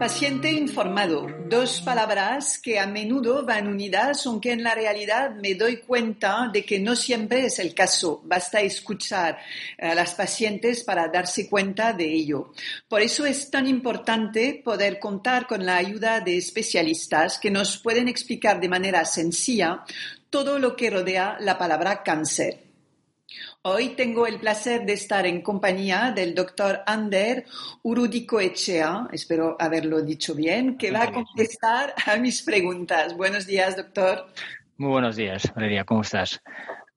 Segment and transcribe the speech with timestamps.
[0.00, 5.82] Paciente informado, dos palabras que a menudo van unidas, aunque en la realidad me doy
[5.82, 8.22] cuenta de que no siempre es el caso.
[8.24, 9.36] Basta escuchar
[9.78, 12.54] a las pacientes para darse cuenta de ello.
[12.88, 18.08] Por eso es tan importante poder contar con la ayuda de especialistas que nos pueden
[18.08, 19.84] explicar de manera sencilla
[20.30, 22.69] todo lo que rodea la palabra cáncer.
[23.62, 27.44] Hoy tengo el placer de estar en compañía del doctor Ander
[27.82, 33.14] Urudicoechea, espero haberlo dicho bien, que va a contestar a mis preguntas.
[33.14, 34.28] Buenos días, doctor.
[34.78, 36.40] Muy buenos días, Valeria, ¿cómo estás?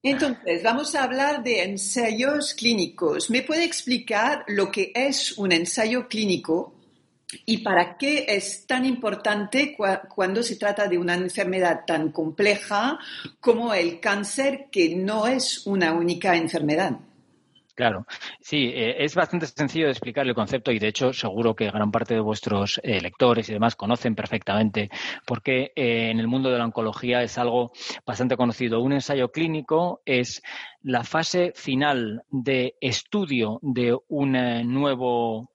[0.01, 3.29] Entonces, vamos a hablar de ensayos clínicos.
[3.29, 6.73] ¿Me puede explicar lo que es un ensayo clínico?
[7.45, 9.75] ¿Y para qué es tan importante
[10.09, 12.99] cuando se trata de una enfermedad tan compleja
[13.39, 16.99] como el cáncer, que no es una única enfermedad?
[17.75, 18.05] Claro,
[18.39, 21.91] sí, eh, es bastante sencillo de explicar el concepto y de hecho seguro que gran
[21.91, 24.91] parte de vuestros eh, lectores y demás conocen perfectamente
[25.25, 27.71] porque eh, en el mundo de la oncología es algo
[28.05, 28.79] bastante conocido.
[28.79, 30.43] Un ensayo clínico es
[30.83, 34.33] la fase final de estudio de un
[34.71, 35.52] nuevo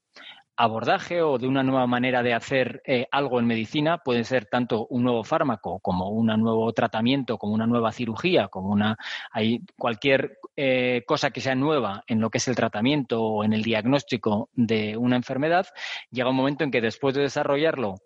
[0.58, 4.88] abordaje o de una nueva manera de hacer eh, algo en medicina puede ser tanto
[4.88, 8.98] un nuevo fármaco como un nuevo tratamiento, como una nueva cirugía, como una
[9.30, 13.52] hay cualquier eh, cosa que sea nueva en lo que es el tratamiento o en
[13.52, 15.68] el diagnóstico de una enfermedad,
[16.10, 18.00] llega un momento en que después de desarrollarlo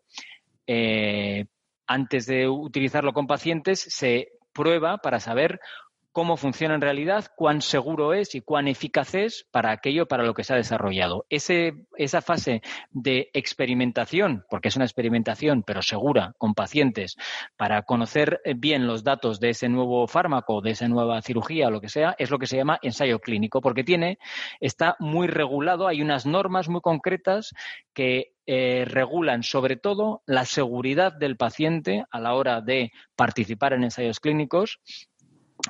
[0.67, 1.47] eh,
[1.87, 5.59] antes de utilizarlo con pacientes, se prueba para saber
[6.13, 10.35] cómo funciona en realidad, cuán seguro es y cuán eficaz es para aquello para lo
[10.35, 11.27] que se ha desarrollado.
[11.29, 17.17] esa fase de experimentación, porque es una experimentación, pero segura, con pacientes,
[17.57, 21.81] para conocer bien los datos de ese nuevo fármaco, de esa nueva cirugía o lo
[21.81, 24.19] que sea, es lo que se llama ensayo clínico, porque tiene,
[24.61, 27.55] está muy regulado, hay unas normas muy concretas
[27.95, 33.85] que eh, regulan sobre todo la seguridad del paciente a la hora de participar en
[33.85, 34.81] ensayos clínicos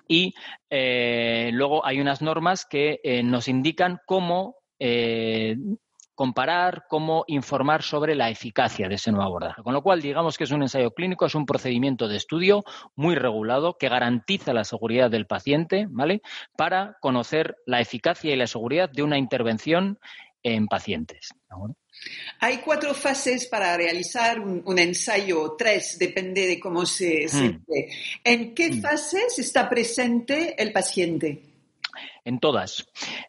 [0.09, 0.35] y
[0.71, 5.57] eh, luego hay unas normas que eh, nos indican cómo eh,
[6.15, 9.63] comparar, cómo informar sobre la eficacia de ese nuevo abordaje.
[9.63, 12.65] Con lo cual, digamos que es un ensayo clínico, es un procedimiento de estudio
[12.95, 16.23] muy regulado que garantiza la seguridad del paciente, ¿vale?
[16.57, 19.99] Para conocer la eficacia y la seguridad de una intervención
[20.43, 21.29] en pacientes.
[22.41, 27.65] Hay cuatro fases para realizar un, ensayo, tres, depende de cómo se, hmm.
[28.25, 28.81] ¿En qué hmm.
[28.81, 31.43] fases está presente el paciente?
[32.25, 32.87] En todas,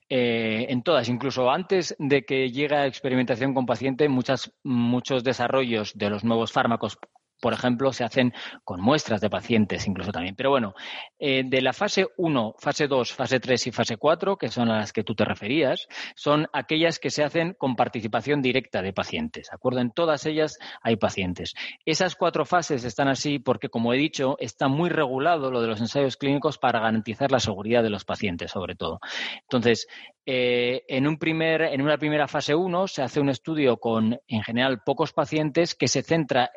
[0.07, 5.93] eh, en todas, incluso antes de que llegue a experimentación con paciente, muchas, muchos desarrollos
[5.95, 6.97] de los nuevos fármacos
[7.43, 8.33] por ejemplo, se hacen
[8.63, 10.33] con muestras de pacientes incluso también.
[10.33, 10.75] Pero bueno,
[11.19, 14.77] eh, de la fase 1, fase 2, fase 3 y fase 4, que son a
[14.77, 19.49] las que tú te referías, son aquellas que se hacen con participación directa de pacientes.
[19.49, 19.81] ¿De acuerdo?
[19.81, 21.53] En todas ellas hay pacientes.
[21.83, 25.81] Esas cuatro fases están así porque, como he dicho, está muy regulado lo de los
[25.81, 29.01] ensayos clínicos para garantizar la seguridad de los pacientes, sobre todo.
[29.41, 29.85] Entonces,
[30.25, 34.43] eh, en, un primer, en una primera fase 1 se hace un estudio con, en
[34.43, 36.49] general, pocos pacientes que se centra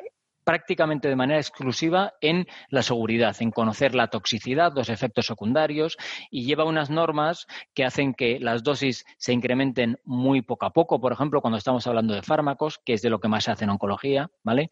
[0.47, 5.97] prácticamente de manera exclusiva en la seguridad, en conocer la toxicidad, los efectos secundarios
[6.31, 11.01] y lleva unas normas que hacen que las dosis se incrementen muy poco a poco,
[11.01, 13.65] por ejemplo, cuando estamos hablando de fármacos, que es de lo que más se hace
[13.65, 14.69] en oncología, ¿vale?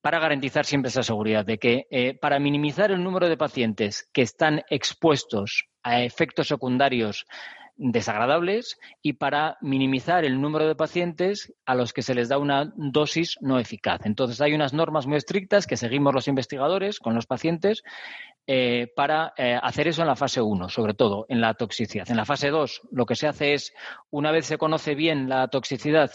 [0.00, 4.22] para garantizar siempre esa seguridad de que eh, para minimizar el número de pacientes que
[4.22, 7.24] están expuestos a efectos secundarios
[7.78, 12.72] desagradables y para minimizar el número de pacientes a los que se les da una
[12.76, 14.00] dosis no eficaz.
[14.04, 17.82] Entonces, hay unas normas muy estrictas que seguimos los investigadores con los pacientes
[18.46, 22.10] eh, para eh, hacer eso en la fase 1, sobre todo en la toxicidad.
[22.10, 23.72] En la fase 2, lo que se hace es,
[24.10, 26.10] una vez se conoce bien la toxicidad,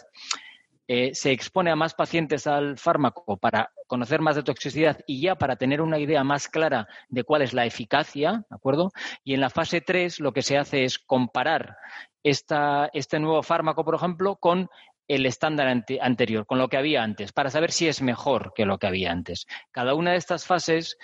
[0.87, 5.35] eh, se expone a más pacientes al fármaco para conocer más de toxicidad y ya
[5.35, 8.91] para tener una idea más clara de cuál es la eficacia, ¿de acuerdo?
[9.23, 11.77] Y en la fase 3 lo que se hace es comparar
[12.23, 14.69] este nuevo fármaco, por ejemplo, con
[15.07, 15.67] el estándar
[16.01, 19.11] anterior, con lo que había antes, para saber si es mejor que lo que había
[19.11, 19.47] antes.
[19.71, 20.97] Cada una de estas fases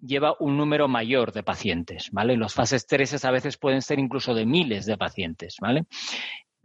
[0.00, 2.36] lleva un número mayor de pacientes, ¿vale?
[2.36, 5.86] Los fases 3 a veces pueden ser incluso de miles de pacientes, ¿vale?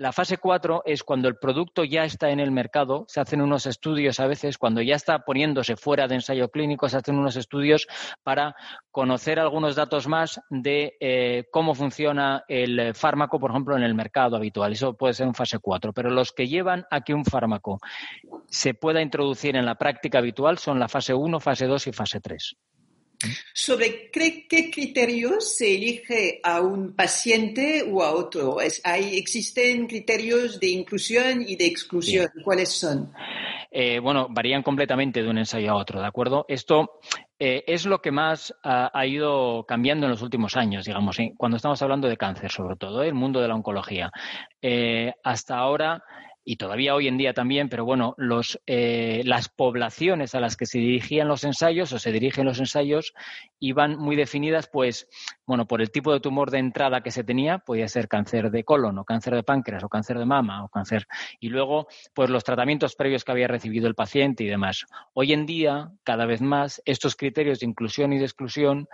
[0.02, 3.68] La fase 4 es cuando el producto ya está en el mercado, se hacen unos
[3.68, 7.88] estudios a veces, cuando ya está poniéndose fuera de ensayo clínico, se hacen unos estudios
[8.24, 8.56] para
[8.90, 14.38] conocer algunos datos más de eh, cómo funciona el fármaco, por ejemplo, en el mercado
[14.38, 14.72] habitual.
[14.72, 15.94] Eso puede ser en fase 4.
[15.94, 17.78] Pero los que llevan a que un fármaco
[18.48, 22.20] se pueda introducir en la práctica habitual son la fase 1, fase 2 y fase
[22.20, 22.56] 3.
[23.54, 28.60] ¿Sobre qué, criterios se elige a un paciente o a otro?
[28.62, 32.30] ¿Existen criterios de inclusión y de exclusión?
[32.44, 33.12] ¿Cuáles son?
[33.70, 36.46] Eh, bueno, varían completamente de un ensayo a otro, ¿de acuerdo?
[36.50, 37.00] Esto
[37.40, 41.82] eh, es lo que más ha, ido cambiando en los últimos años, digamos, cuando estamos
[41.82, 43.08] hablando de cáncer, sobre todo, ¿eh?
[43.08, 44.12] el mundo de la oncología.
[45.24, 46.04] hasta ahora
[46.44, 50.66] y todavía hoy en día también, pero bueno, los, eh, las poblaciones a las que
[50.66, 53.14] se dirigían los ensayos o se dirigen los ensayos
[53.60, 55.08] iban muy definidas, pues,
[55.46, 58.64] bueno, por el tipo de tumor de entrada que se tenía, podía ser cáncer de
[58.64, 61.08] colon o cáncer de páncreas o cáncer de mama o cáncer,
[61.40, 64.86] y luego, pues, los tratamientos previos que había recibido el paciente y demás.
[65.14, 68.88] Hoy en día, cada vez más, estos criterios de inclusión y de exclusión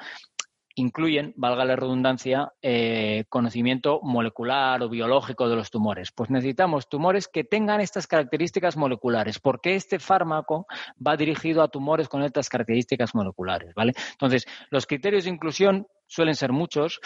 [0.78, 6.12] incluyen, valga la redundancia, eh, conocimiento molecular o biológico de los tumores.
[6.12, 10.68] Pues necesitamos tumores que tengan estas características moleculares, porque este fármaco
[11.06, 13.94] va dirigido a tumores con estas características moleculares, ¿vale?
[14.12, 17.00] Entonces, los criterios de inclusión suelen ser muchos.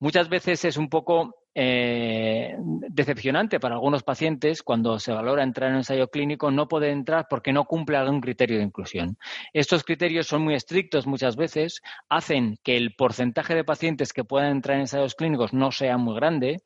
[0.00, 5.74] Muchas veces es un poco eh, decepcionante para algunos pacientes cuando se valora entrar en
[5.74, 9.18] un ensayo clínico no poder entrar porque no cumple algún criterio de inclusión.
[9.52, 14.50] Estos criterios son muy estrictos muchas veces, hacen que el porcentaje de pacientes que puedan
[14.50, 16.62] entrar en ensayos clínicos no sea muy grande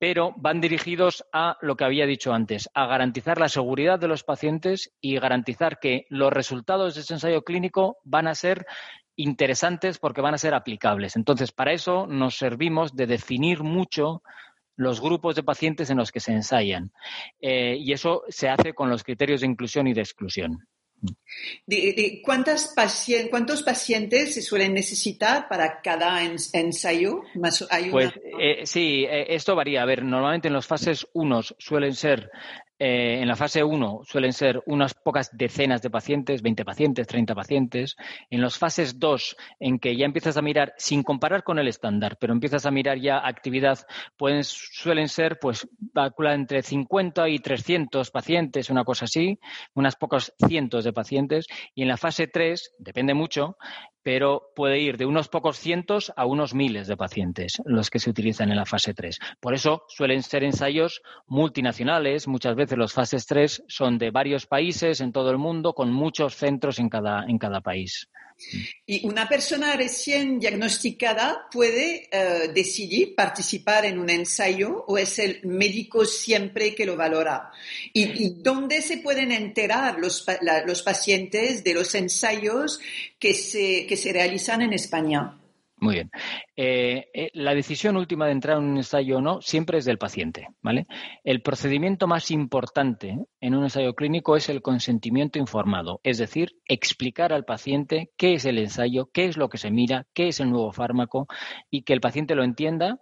[0.00, 4.24] pero van dirigidos a lo que había dicho antes, a garantizar la seguridad de los
[4.24, 8.66] pacientes y garantizar que los resultados de ese ensayo clínico van a ser
[9.22, 11.16] interesantes porque van a ser aplicables.
[11.16, 14.22] Entonces, para eso nos servimos de definir mucho
[14.76, 16.90] los grupos de pacientes en los que se ensayan.
[17.40, 20.66] Eh, y eso se hace con los criterios de inclusión y de exclusión.
[22.22, 27.22] ¿Cuántos pacientes se suelen necesitar para cada ensayo?
[27.90, 29.82] Pues eh, sí, eh, esto varía.
[29.82, 32.30] A ver, normalmente en las fases 1 suelen ser
[32.82, 37.34] eh, en la fase 1 suelen ser unas pocas decenas de pacientes, 20 pacientes, 30
[37.34, 37.96] pacientes.
[38.30, 42.16] En las fases 2, en que ya empiezas a mirar, sin comparar con el estándar,
[42.18, 43.86] pero empiezas a mirar ya actividad,
[44.16, 45.68] pueden, suelen ser, pues,
[46.18, 49.38] entre 50 y 300 pacientes, una cosa así,
[49.74, 51.48] unas pocas cientos de pacientes.
[51.74, 53.58] Y en la fase 3, depende mucho,
[54.02, 58.10] pero puede ir de unos pocos cientos a unos miles de pacientes los que se
[58.10, 59.18] utilizan en la fase 3.
[59.40, 65.00] Por eso suelen ser ensayos multinacionales, muchas veces los fases 3 son de varios países
[65.00, 68.08] en todo el mundo, con muchos centros en cada, en cada país.
[68.86, 75.40] Y una persona recién diagnosticada puede eh, decidir participar en un ensayo o es el
[75.44, 77.50] médico siempre que lo valora.
[77.92, 80.26] ¿Y, dónde se pueden enterar los,
[80.66, 82.80] los, pacientes de los ensayos
[83.18, 85.39] que se, que se realizan en España?
[85.80, 86.10] Muy bien.
[86.56, 89.96] Eh, eh, la decisión última de entrar en un ensayo o no siempre es del
[89.96, 90.86] paciente, ¿vale?
[91.24, 97.32] El procedimiento más importante en un ensayo clínico es el consentimiento informado, es decir, explicar
[97.32, 100.50] al paciente qué es el ensayo, qué es lo que se mira, qué es el
[100.50, 101.26] nuevo fármaco
[101.70, 103.00] y que el paciente lo entienda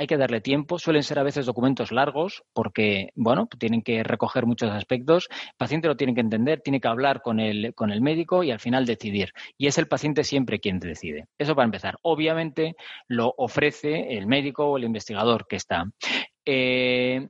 [0.00, 0.78] hay que darle tiempo.
[0.78, 5.28] Suelen ser a veces documentos largos porque, bueno, tienen que recoger muchos aspectos.
[5.30, 8.50] El paciente lo tiene que entender, tiene que hablar con el, con el médico y
[8.50, 9.34] al final decidir.
[9.58, 11.26] Y es el paciente siempre quien decide.
[11.36, 11.98] Eso para empezar.
[12.00, 12.76] Obviamente
[13.08, 15.84] lo ofrece el médico o el investigador que está.
[16.46, 17.28] Eh,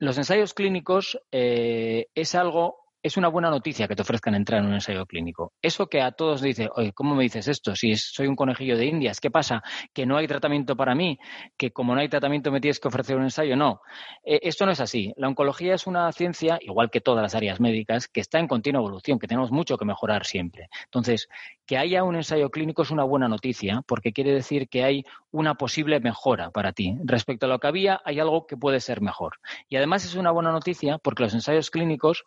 [0.00, 4.66] los ensayos clínicos eh, es algo es una buena noticia que te ofrezcan entrar en
[4.66, 5.52] un ensayo clínico.
[5.62, 7.74] Eso que a todos dice, oye, ¿cómo me dices esto?
[7.74, 9.62] Si soy un conejillo de indias, ¿qué pasa?
[9.92, 11.18] ¿Que no hay tratamiento para mí?
[11.56, 13.56] ¿Que como no hay tratamiento me tienes que ofrecer un ensayo?
[13.56, 13.80] No,
[14.24, 15.12] eh, esto no es así.
[15.16, 18.80] La oncología es una ciencia, igual que todas las áreas médicas, que está en continua
[18.80, 20.68] evolución, que tenemos mucho que mejorar siempre.
[20.84, 21.28] Entonces,
[21.66, 25.54] que haya un ensayo clínico es una buena noticia, porque quiere decir que hay una
[25.54, 26.94] posible mejora para ti.
[27.04, 29.38] Respecto a lo que había, hay algo que puede ser mejor.
[29.68, 32.24] Y además es una buena noticia porque los ensayos clínicos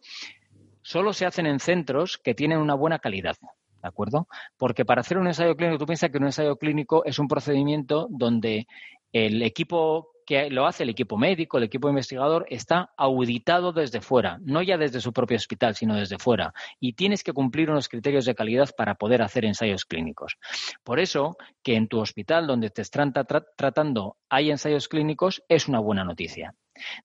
[0.82, 3.38] solo se hacen en centros que tienen una buena calidad.
[3.82, 4.28] ¿De acuerdo?
[4.58, 8.08] Porque para hacer un ensayo clínico, tú piensas que un ensayo clínico es un procedimiento
[8.12, 8.68] donde
[9.12, 14.38] el equipo que lo hace, el equipo médico, el equipo investigador, está auditado desde fuera,
[14.42, 16.54] no ya desde su propio hospital, sino desde fuera.
[16.80, 20.38] Y tienes que cumplir unos criterios de calidad para poder hacer ensayos clínicos.
[20.84, 25.80] Por eso, que en tu hospital donde te están tratando hay ensayos clínicos, es una
[25.80, 26.56] buena noticia.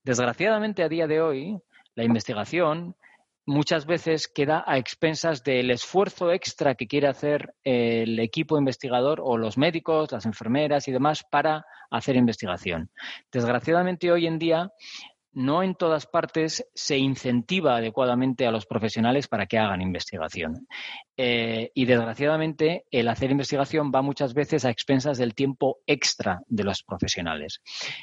[0.03, 1.57] Desgraciadamente, a día de hoy,
[1.95, 2.95] la investigación
[3.47, 9.37] muchas veces queda a expensas del esfuerzo extra que quiere hacer el equipo investigador o
[9.37, 12.91] los médicos, las enfermeras y demás para hacer investigación.
[13.31, 14.71] Desgraciadamente hoy en día
[15.37, 20.67] no en todas partes se incentiva adecuadamente a los profesionales para que hagan investigación.
[21.15, 26.63] Eh, y desgraciadamente el hacer investigación va muchas veces a expensas del tiempo extra de
[26.63, 27.61] los profesionales.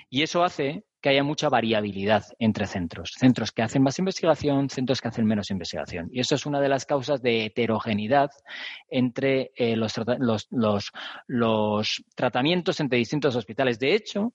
[0.09, 3.13] Y eso hace que haya mucha variabilidad entre centros.
[3.19, 6.09] Centros que hacen más investigación, centros que hacen menos investigación.
[6.13, 8.31] Y eso es una de las causas de heterogeneidad
[8.89, 9.93] entre eh, los,
[11.29, 13.79] los, tratamientos entre distintos hospitales.
[13.79, 14.33] De hecho,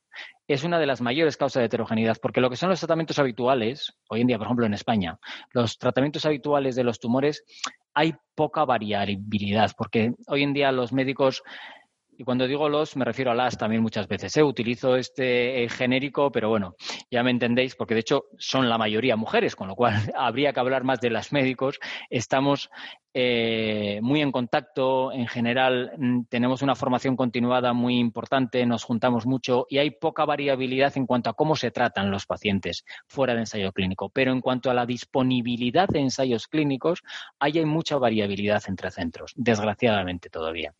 [0.49, 3.93] es una de las mayores causas de heterogeneidad, porque lo que son los tratamientos habituales,
[4.09, 5.19] hoy en día, por ejemplo, en España,
[5.53, 7.43] los tratamientos habituales de los tumores,
[7.93, 11.43] hay poca variabilidad, porque hoy en día los médicos
[12.19, 14.35] y cuando digo los, me refiero a las también muchas veces.
[14.35, 14.43] ¿eh?
[14.43, 16.75] Utilizo este eh, genérico, pero bueno,
[17.09, 20.59] ya me entendéis, porque de hecho son la mayoría mujeres, con lo cual habría que
[20.59, 21.79] hablar más de las médicos.
[22.09, 22.69] Estamos
[23.13, 29.25] eh, muy en contacto, en general mm, tenemos una formación continuada muy importante, nos juntamos
[29.25, 33.39] mucho y hay poca variabilidad en cuanto a cómo se tratan los pacientes fuera de
[33.39, 34.09] ensayo clínico.
[34.09, 37.01] Pero en cuanto a la disponibilidad de ensayos clínicos,
[37.39, 40.73] hay mucha variabilidad entre centros, desgraciadamente todavía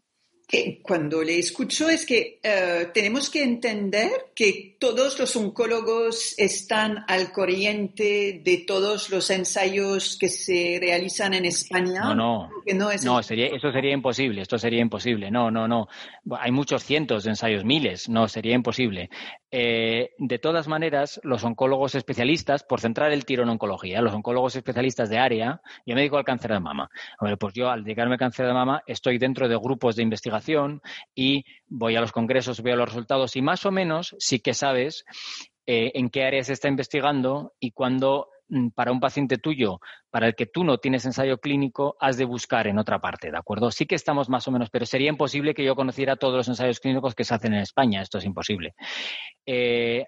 [0.50, 7.06] que cuando le escucho es que eh, tenemos que entender que todos los oncólogos están
[7.08, 12.02] al corriente de todos los ensayos que se realizan en España.
[12.02, 12.50] No, no.
[12.74, 14.42] no, eso sería imposible.
[14.42, 15.30] Esto sería imposible.
[15.30, 15.88] No, no, no.
[16.40, 18.10] Hay muchos cientos de ensayos, miles.
[18.10, 19.12] No, sería imposible.
[19.52, 24.56] Eh, de todas maneras, los oncólogos especialistas, por centrar el tiro en oncología, los oncólogos
[24.56, 26.90] especialistas de área, yo me dedico al cáncer de mama.
[27.40, 30.39] pues yo al dedicarme al cáncer de mama estoy dentro de grupos de investigación
[31.16, 35.04] y voy a los congresos, veo los resultados y más o menos sí que sabes
[35.66, 39.80] eh, en qué área se está investigando y cuándo mm, para un paciente tuyo,
[40.10, 43.38] para el que tú no tienes ensayo clínico, has de buscar en otra parte, ¿de
[43.38, 43.72] acuerdo?
[43.72, 46.80] Sí que estamos más o menos, pero sería imposible que yo conociera todos los ensayos
[46.80, 48.02] clínicos que se hacen en España.
[48.02, 48.74] Esto es imposible.
[49.46, 50.06] Eh,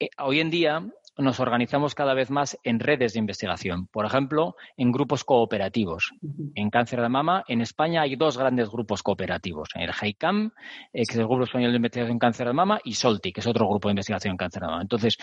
[0.00, 0.86] eh, hoy en día
[1.18, 6.12] nos organizamos cada vez más en redes de investigación, por ejemplo, en grupos cooperativos.
[6.54, 10.52] En cáncer de mama, en España hay dos grandes grupos cooperativos, el HICAM,
[10.92, 13.40] eh, que es el Grupo Español de Investigación en Cáncer de Mama, y SOLTI, que
[13.40, 14.82] es otro grupo de investigación en cáncer de mama.
[14.82, 15.16] Entonces,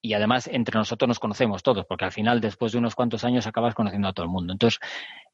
[0.00, 3.46] y además entre nosotros nos conocemos todos, porque al final, después de unos cuantos años,
[3.46, 4.52] acabas conociendo a todo el mundo.
[4.52, 4.80] Entonces,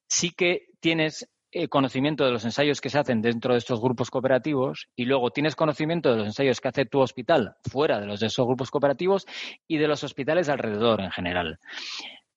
[0.06, 4.10] sí que tienes eh, conocimiento de los ensayos que se hacen dentro de estos grupos
[4.10, 8.18] cooperativos y luego tienes conocimiento de los ensayos que hace tu hospital fuera de los
[8.18, 9.24] de esos grupos cooperativos
[9.68, 11.60] y de los hospitales alrededor en general.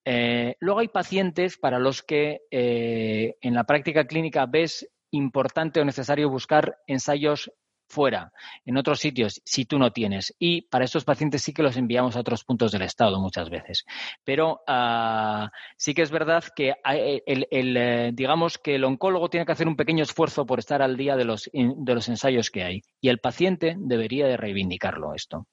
[0.05, 5.85] Eh, luego hay pacientes para los que eh, en la práctica clínica ves importante o
[5.85, 7.51] necesario buscar ensayos
[7.87, 8.31] fuera,
[8.65, 10.35] en otros sitios, si tú no tienes.
[10.39, 13.85] Y para estos pacientes sí que los enviamos a otros puntos del Estado muchas veces.
[14.23, 19.51] Pero ah, sí que es verdad que el, eh, digamos que el oncólogo tiene que
[19.51, 22.81] hacer un pequeño esfuerzo por estar al día de los, de los ensayos que hay.
[23.01, 25.47] Y el paciente debería de reivindicarlo esto.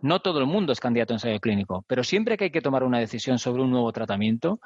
[0.00, 2.84] No todo el mundo es candidato a ensayo clínico, pero siempre que hay que tomar
[2.84, 4.60] una decisión sobre un nuevo tratamiento,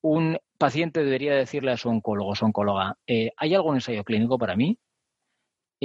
[0.00, 4.56] un paciente debería decirle a su oncólogo, su oncóloga, eh, ¿hay algún ensayo clínico para
[4.56, 4.78] mí?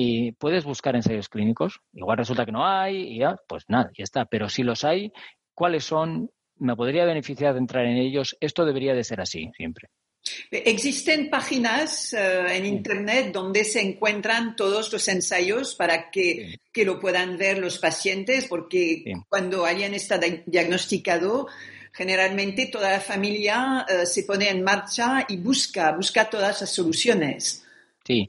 [0.02, 1.82] Y puedes buscar ensayos clínicos.
[1.92, 4.24] Igual resulta que no hay y ya, pues nada, ya está.
[4.24, 5.12] Pero si los hay,
[5.54, 6.32] ¿cuáles son?
[6.56, 8.38] ¿Me podría beneficiar de entrar en ellos?
[8.40, 9.90] Esto debería de ser así siempre.
[10.52, 17.38] Existen páginas eh, en Internet donde se encuentran todos los ensayos para que, lo puedan
[17.38, 21.48] ver los pacientes, porque cuando alguien está diagnosticado,
[21.92, 27.66] generalmente toda la familia eh, se pone en marcha y busca, busca todas las soluciones.
[28.10, 28.28] Sí,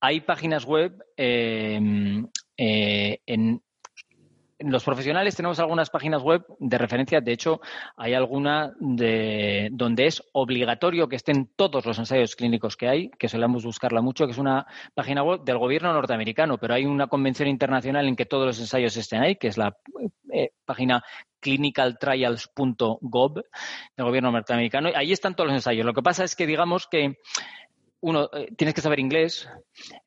[0.00, 3.62] hay páginas web em, eh, en,
[4.58, 7.20] los profesionales tenemos algunas páginas web de referencia.
[7.20, 7.60] De hecho,
[7.96, 13.28] hay alguna de, donde es obligatorio que estén todos los ensayos clínicos que hay, que
[13.28, 17.48] solemos buscarla mucho, que es una página web del gobierno norteamericano, pero hay una convención
[17.48, 19.76] internacional en que todos los ensayos estén ahí, que es la
[20.32, 21.04] eh, página
[21.38, 23.34] clinicaltrials.gov
[23.96, 24.90] del gobierno norteamericano.
[24.92, 25.86] Ahí están todos los ensayos.
[25.86, 27.16] Lo que pasa es que digamos que
[28.00, 29.48] uno, eh, tienes que saber inglés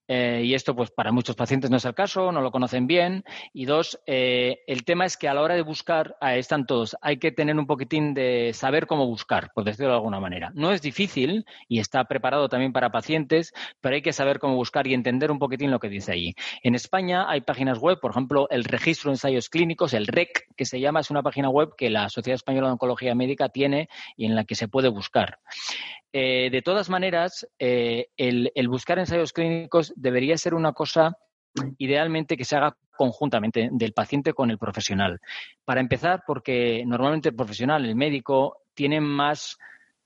[0.07, 3.23] eh, y esto pues para muchos pacientes no es el caso, no lo conocen bien.
[3.53, 6.95] Y dos, eh, el tema es que a la hora de buscar, ahí están todos,
[7.01, 10.51] hay que tener un poquitín de saber cómo buscar, por decirlo de alguna manera.
[10.55, 14.87] No es difícil y está preparado también para pacientes, pero hay que saber cómo buscar
[14.87, 16.35] y entender un poquitín lo que dice allí.
[16.61, 20.65] En España hay páginas web, por ejemplo, el Registro de Ensayos Clínicos, el REC, que
[20.65, 24.25] se llama, es una página web que la Sociedad Española de Oncología Médica tiene y
[24.25, 25.39] en la que se puede buscar.
[26.15, 31.17] Eh, de todas maneras, el, buscar ensayos clínicos debería ser una cosa
[31.77, 35.19] idealmente que se haga conjuntamente del paciente con el profesional.
[35.65, 39.57] Para empezar, porque normalmente el profesional, el médico, tiene más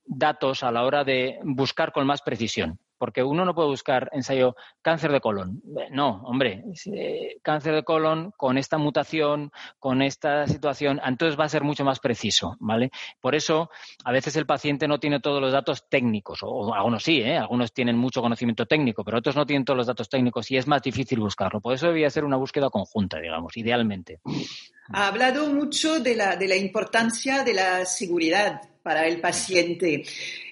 [0.06, 2.80] datos a la hora de buscar con más precisión.
[2.98, 5.62] Porque uno no puede buscar ensayo cáncer de colon.
[5.92, 6.64] No, hombre,
[6.94, 11.84] eh, cáncer de colon con esta mutación, con esta situación, entonces va a ser mucho
[11.84, 12.92] más preciso, ¿vale?
[13.20, 13.70] Por eso,
[14.04, 17.38] a veces el paciente no tiene todos los datos técnicos, o, algunos sí, ¿eh?
[17.38, 20.68] algunos tienen mucho conocimiento técnico, pero otros no tienen todos los datos técnicos y es
[20.68, 21.62] más difícil buscarlo.
[21.62, 24.20] Por eso debía ser una búsqueda conjunta, digamos, idealmente.
[24.94, 30.06] Ha hablado mucho de la, de la importancia de la seguridad para el paciente.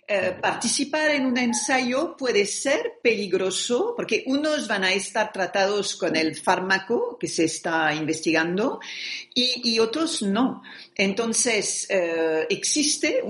[0.06, 6.18] Eh, participar en un ensayo puede ser peligroso porque unos van a estar tratados con
[6.18, 8.82] el fármaco que se está investigando
[9.34, 10.64] y, otros no.
[10.98, 13.24] Entonces, eh, ¿existe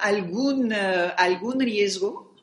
[0.00, 2.34] algún, eh, algún riesgo?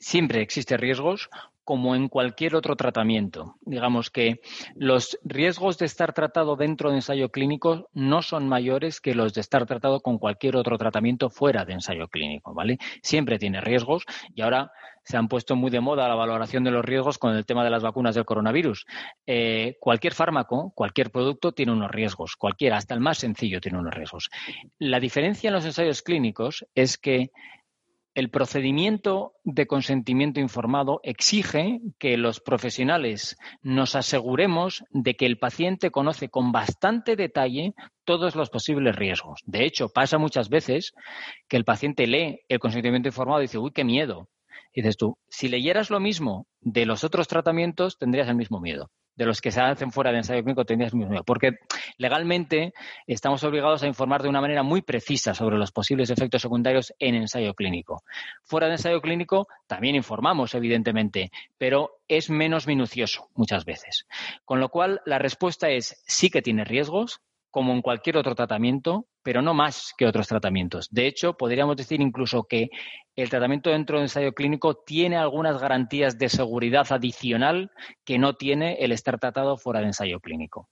[0.00, 1.28] siempre existen riesgos
[1.64, 3.56] como en cualquier otro tratamiento.
[3.62, 4.40] Digamos que
[4.74, 9.40] los riesgos de estar tratado dentro de ensayo clínico no son mayores que los de
[9.40, 12.78] estar tratado con cualquier otro tratamiento fuera de ensayo clínico, ¿vale?
[13.02, 14.04] Siempre tiene riesgos
[14.34, 14.70] y ahora
[15.04, 17.70] se han puesto muy de moda la valoración de los riesgos con el tema de
[17.70, 18.86] las vacunas del coronavirus.
[19.26, 23.94] Eh, cualquier fármaco, cualquier producto tiene unos riesgos, cualquiera, hasta el más sencillo tiene unos
[23.94, 24.30] riesgos.
[24.78, 27.30] La diferencia en los ensayos clínicos es que
[28.14, 35.90] el procedimiento de consentimiento informado exige que los profesionales nos aseguremos de que el paciente
[35.90, 39.40] conoce con bastante detalle todos los posibles riesgos.
[39.46, 40.92] De hecho, pasa muchas veces
[41.48, 44.28] que el paciente lee el consentimiento informado y dice, uy, qué miedo.
[44.72, 48.90] Y dices tú, si leyeras lo mismo de los otros tratamientos, tendrías el mismo miedo
[49.16, 51.58] de los que se hacen fuera de ensayo clínico tendrías mismo porque
[51.98, 52.72] legalmente
[53.06, 57.14] estamos obligados a informar de una manera muy precisa sobre los posibles efectos secundarios en
[57.14, 58.02] ensayo clínico.
[58.42, 64.06] Fuera de ensayo clínico también informamos, evidentemente, pero es menos minucioso muchas veces.
[64.44, 67.20] Con lo cual, la respuesta es sí que tiene riesgos,
[67.54, 70.88] como en cualquier otro tratamiento, pero no más que otros tratamientos.
[70.90, 72.68] De hecho, podríamos decir incluso que
[73.14, 77.70] el tratamiento dentro del ensayo clínico tiene algunas garantías de seguridad adicional
[78.04, 80.68] que no tiene el estar tratado fuera de ensayo clínico.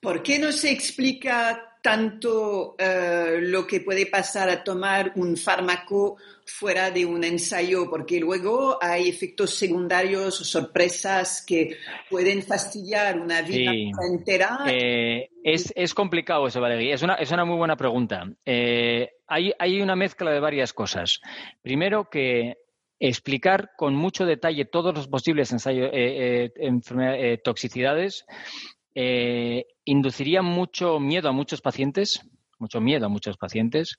[0.00, 6.16] ¿Por qué no se explica tanto eh, lo que puede pasar a tomar un fármaco
[6.46, 11.76] fuera de un ensayo, porque luego hay efectos secundarios o sorpresas que
[12.08, 13.72] pueden fastidiar una vida
[14.08, 14.60] entera.
[14.68, 16.94] Eh, es, complicado eso, Valeria.
[16.94, 18.30] Es una, es una muy buena pregunta.
[18.44, 21.20] Eh, hay, hay una mezcla de varias cosas.
[21.62, 22.58] Primero que
[23.00, 25.90] explicar con mucho detalle todos los posibles ensayos,
[27.42, 28.24] toxicidades
[28.94, 32.20] eh, induciría mucho miedo a muchos pacientes,
[32.62, 33.96] mucho miedo a muchos pacientes.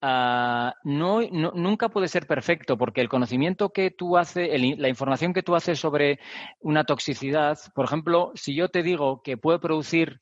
[0.00, 5.42] Ah, no, nunca puede ser perfecto porque el conocimiento que tú haces, la información que
[5.42, 6.20] tú haces sobre
[6.60, 10.20] una toxicidad, por ejemplo, si yo te digo que puede producir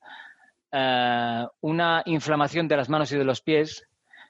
[0.72, 3.86] ah, una inflamación de las manos y de los pies,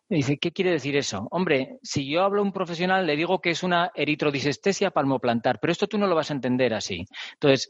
[0.08, 1.28] me dice, ¿qué quiere decir eso?
[1.30, 5.70] Hombre, si yo hablo a un profesional, le digo que es una eritrodisestesia palmoplantar, pero
[5.70, 7.06] esto tú no lo vas a entender así.
[7.34, 7.68] Entonces,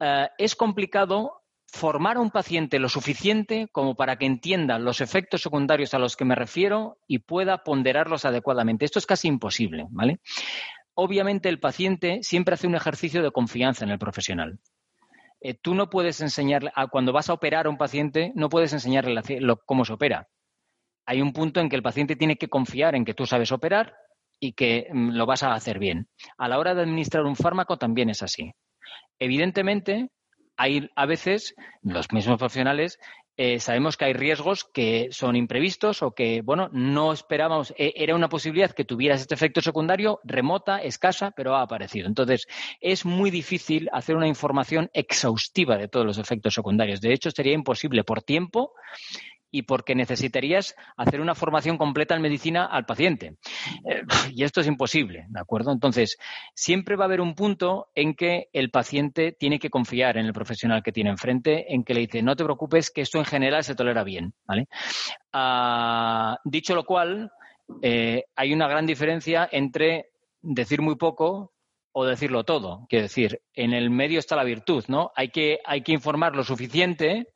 [0.00, 1.43] ah, es complicado
[1.74, 6.14] formar a un paciente lo suficiente como para que entienda los efectos secundarios a los
[6.14, 8.84] que me refiero y pueda ponderarlos adecuadamente.
[8.84, 10.20] Esto es casi imposible, ¿vale?
[10.94, 14.60] Obviamente el paciente siempre hace un ejercicio de confianza en el profesional.
[15.40, 19.20] Eh, tú no puedes enseñarle, cuando vas a operar a un paciente, no puedes enseñarle
[19.66, 20.28] cómo se opera.
[21.06, 23.96] Hay un punto en que el paciente tiene que confiar en que tú sabes operar
[24.38, 26.08] y que mm, lo vas a hacer bien.
[26.38, 28.52] A la hora de administrar un fármaco también es así.
[29.18, 30.10] Evidentemente,
[30.56, 32.98] hay a veces los mismos profesionales
[33.36, 38.14] eh, sabemos que hay riesgos que son imprevistos o que, bueno, no esperábamos, eh, era
[38.14, 42.06] una posibilidad que tuvieras este efecto secundario remota, escasa, pero ha aparecido.
[42.06, 42.46] Entonces,
[42.80, 47.00] es muy difícil hacer una información exhaustiva de todos los efectos secundarios.
[47.00, 48.72] De hecho, sería imposible por tiempo
[49.54, 53.36] y porque necesitarías hacer una formación completa en medicina al paciente.
[53.88, 55.70] Eh, y esto es imposible, ¿de acuerdo?
[55.70, 56.18] Entonces,
[56.56, 60.32] siempre va a haber un punto en que el paciente tiene que confiar en el
[60.32, 63.62] profesional que tiene enfrente, en que le dice, no te preocupes, que esto en general
[63.62, 64.66] se tolera bien, ¿vale?
[65.32, 67.30] Ah, dicho lo cual,
[67.80, 70.10] eh, hay una gran diferencia entre
[70.42, 71.52] decir muy poco
[71.92, 72.86] o decirlo todo.
[72.88, 75.12] Quiero decir, en el medio está la virtud, ¿no?
[75.14, 77.28] Hay que, hay que informar lo suficiente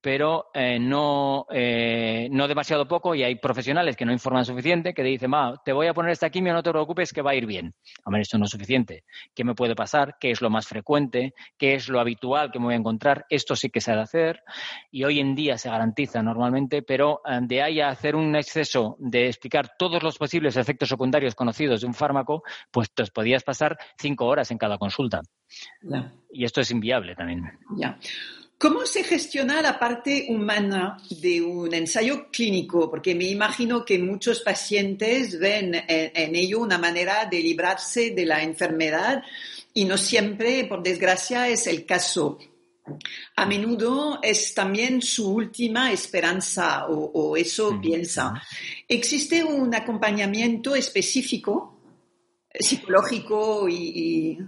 [0.00, 5.02] pero eh, no, eh, no demasiado poco y hay profesionales que no informan suficiente, que
[5.02, 5.30] dicen,
[5.64, 7.74] te voy a poner esta quimio, no te preocupes, que va a ir bien.
[8.04, 9.04] A ver, esto no es suficiente.
[9.34, 10.16] ¿Qué me puede pasar?
[10.18, 11.34] ¿Qué es lo más frecuente?
[11.58, 13.26] ¿Qué es lo habitual que me voy a encontrar?
[13.28, 14.42] Esto sí que se ha de hacer
[14.90, 18.96] y hoy en día se garantiza normalmente, pero eh, de ahí a hacer un exceso
[18.98, 23.78] de explicar todos los posibles efectos secundarios conocidos de un fármaco, pues te podías pasar
[23.98, 25.20] cinco horas en cada consulta.
[26.32, 27.58] Y esto es inviable también.
[27.76, 27.98] Ya.
[28.60, 32.90] ¿Cómo se gestiona la parte humana de un ensayo clínico?
[32.90, 38.42] Porque me imagino que muchos pacientes ven en, ello una manera de librarse de la
[38.42, 39.22] enfermedad
[39.72, 42.36] y no siempre, por desgracia, es el caso.
[43.36, 48.34] A menudo es también su última esperanza o, eso piensa.
[48.86, 51.80] ¿Existe un acompañamiento específico,
[52.52, 54.38] psicológico y...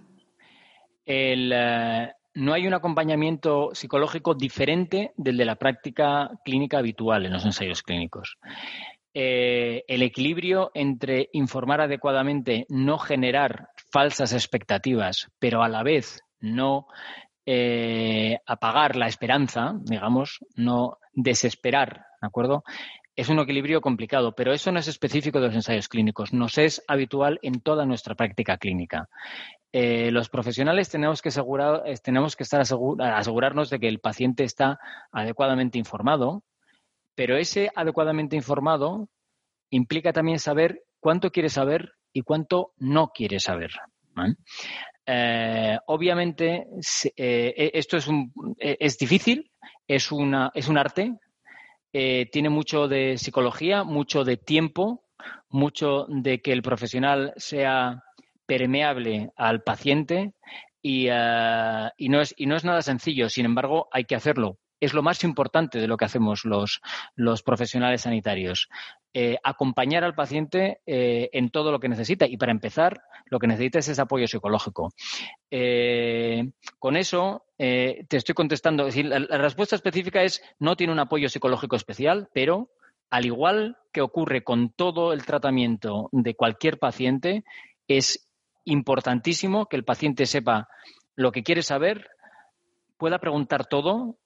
[1.06, 7.32] El, eh, no hay un acompañamiento psicológico diferente del de la práctica clínica habitual en
[7.32, 8.38] los ensayos clínicos.
[9.14, 16.86] Eh, el equilibrio entre informar adecuadamente, no generar falsas expectativas, pero a la vez no
[17.44, 22.64] eh, apagar la esperanza, digamos, no desesperar, ¿de acuerdo?
[23.14, 26.82] Es un equilibrio complicado, pero eso no es específico de los ensayos clínicos, nos es
[26.88, 29.08] habitual en toda nuestra práctica clínica.
[29.70, 34.78] Eh, los profesionales tenemos que, asegurar, tenemos que estar asegurarnos de que el paciente está
[35.10, 36.42] adecuadamente informado,
[37.14, 39.08] pero ese adecuadamente informado
[39.70, 43.72] implica también saber cuánto quiere saber y cuánto no quiere saber.
[45.06, 46.66] Eh, obviamente,
[47.16, 49.50] eh, e, esto es, un, e, es difícil,
[49.86, 51.14] es, una, es un arte,
[51.92, 55.04] tiene mucho de psicología, mucho de tiempo,
[55.48, 58.02] mucho de que el profesional sea
[58.46, 60.34] permeable al paciente
[60.82, 63.28] eh, y, es, y no es nada sencillo.
[63.28, 64.58] Sin embargo, hay que hacerlo.
[64.82, 66.80] Es lo más importante de lo que hacemos los,
[67.42, 68.68] profesionales sanitarios.
[69.14, 72.26] Eh, acompañar al paciente eh, en todo lo que necesita.
[72.26, 74.92] Y para empezar, lo que necesita es ese apoyo psicológico.
[76.78, 78.86] con eso te estoy contestando.
[78.86, 82.70] Es decir, la, respuesta específica es no tiene un apoyo psicológico especial, pero
[83.10, 87.44] al igual que ocurre con todo el tratamiento de cualquier paciente,
[87.86, 88.28] es
[88.64, 90.68] importantísimo que el paciente sepa
[91.14, 92.08] lo que quiere saber,
[92.96, 94.16] pueda preguntar todo,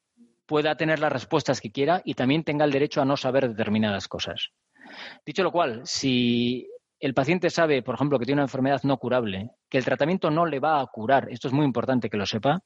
[0.46, 4.08] pueda tener las respuestas que quiera y también tenga el derecho a no saber determinadas
[4.08, 4.50] cosas.
[5.24, 6.68] Dicho lo cual, si
[7.00, 10.46] el paciente sabe, por ejemplo, que tiene una enfermedad no curable, que el tratamiento no
[10.46, 12.62] le va a curar, esto es muy importante que lo sepa,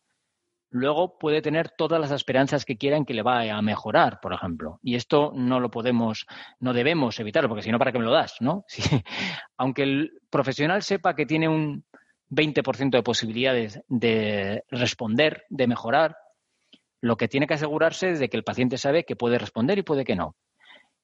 [0.71, 4.33] luego puede tener todas las esperanzas que quiera en que le va a mejorar, por
[4.33, 4.79] ejemplo.
[4.83, 6.27] Y esto no lo podemos,
[6.61, 8.37] no debemos evitarlo, porque si no, ¿para qué me lo das?
[8.41, 8.65] ¿no?
[9.57, 11.85] Aunque el profesional sepa que tiene un
[12.31, 16.17] 20% de posibilidades de responder, de mejorar,
[17.01, 19.83] lo que tiene que asegurarse es de que el paciente sabe que puede responder y
[19.83, 20.37] puede que no.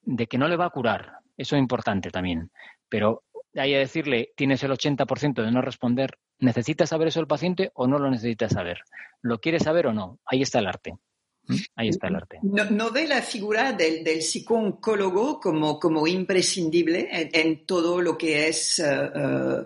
[0.03, 1.19] De que no le va a curar.
[1.37, 2.51] Eso es importante también.
[2.89, 7.71] Pero ahí a decirle, tienes el 80% de no responder, ¿necesita saber eso el paciente
[7.75, 8.81] o no lo necesita saber?
[9.23, 10.19] ¿Lo quiere saber o no?
[10.27, 10.95] Ahí está el arte.
[11.77, 12.41] Ahí está el arte.
[12.43, 14.21] ¿No, ve la figura del, del
[14.81, 19.65] como imprescindible en, todo lo que es eh, eh,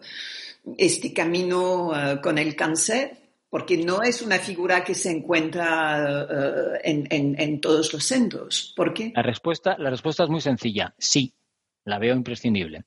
[0.77, 3.17] este camino eh, con el cáncer?
[3.51, 8.73] Porque no es una figura que se encuentra en, en, todos los centros.
[8.77, 9.13] ¿Por qué?
[9.15, 10.95] La respuesta, la respuesta es muy sencilla.
[10.97, 11.35] Sí,
[11.85, 12.85] la veo imprescindible.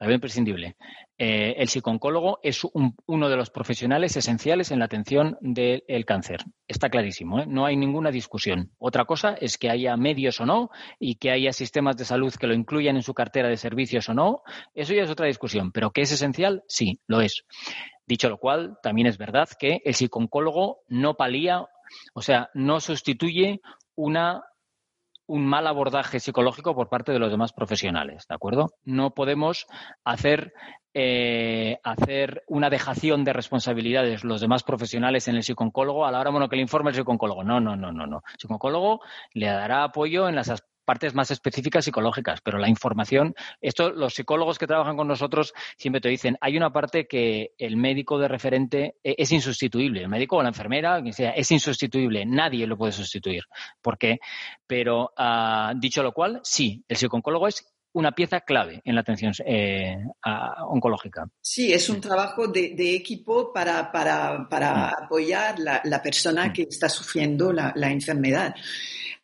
[0.00, 0.76] La veo imprescindible.
[1.16, 2.66] Eh, el psicooncólogo es
[3.06, 6.40] uno de los profesionales esenciales en la atención del cáncer.
[6.66, 7.46] Está clarísimo, ¿eh?
[7.46, 8.72] no hay ninguna discusión.
[8.78, 12.48] Otra cosa es que haya medios o no y que haya sistemas de salud que
[12.48, 14.42] lo incluyan en su cartera de servicios o no.
[14.74, 17.44] Eso ya es otra discusión, pero que es esencial, sí, lo es.
[18.06, 21.66] Dicho lo cual, también es verdad que el psicooncólogo no palía,
[22.12, 23.60] o sea, no sustituye
[23.94, 24.42] una
[25.26, 28.74] un mal abordaje psicológico por parte de los demás profesionales, ¿de acuerdo?
[28.84, 29.66] No podemos
[30.04, 30.52] hacer,
[30.94, 36.30] eh, hacer una dejación de responsabilidades los demás profesionales en el psicooncólogo a la hora
[36.30, 37.42] bueno, que le informe el psicooncólogo.
[37.44, 38.22] No, no, no, no, no.
[38.32, 39.00] El psicooncólogo
[39.32, 40.50] le dará apoyo en las
[40.84, 46.00] partes más específicas psicológicas, pero la información, esto los psicólogos que trabajan con nosotros siempre
[46.00, 50.36] te dicen, hay una parte que el médico de referente e, es insustituible, el médico
[50.36, 53.44] o la enfermera, quien sea, es insustituible, nadie lo puede sustituir.
[53.82, 54.18] ¿Por qué?
[54.66, 59.32] Pero ah, dicho lo cual, sí, el psicooncólogo es una pieza clave en la atención
[59.46, 59.96] eh,
[60.68, 61.28] oncológica.
[61.40, 65.04] Sí, es un trabajo de, equipo para, para, para mm.
[65.04, 66.52] apoyar la, la persona mm.
[66.52, 68.54] que está sufriendo la, la enfermedad.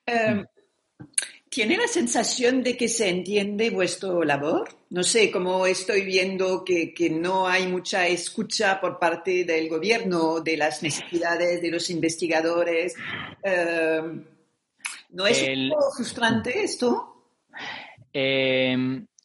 [0.07, 0.47] Eh, mm.
[1.49, 4.69] ¿Tiene la sensación de que se entiende vuestro labor?
[4.91, 10.57] No sé, como estoy viendo que, no hay mucha escucha por parte del gobierno de
[10.57, 12.95] las necesidades de los investigadores.
[13.43, 14.01] Eh,
[15.11, 17.10] ¿No es un poco frustrante esto?
[18.13, 18.77] Eh,